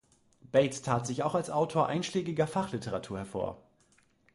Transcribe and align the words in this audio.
Bates 0.51 0.81
tat 0.81 1.05
sich 1.05 1.21
auch 1.21 1.35
als 1.35 1.51
Autor 1.51 1.85
einschlägiger 1.85 2.47
Fachliteratur 2.47 3.19
hervor. 3.19 3.61